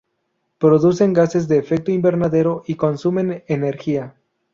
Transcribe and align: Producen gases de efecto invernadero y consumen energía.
Producen 0.57 1.13
gases 1.13 1.47
de 1.47 1.59
efecto 1.59 1.91
invernadero 1.91 2.63
y 2.65 2.73
consumen 2.73 3.43
energía. 3.45 4.15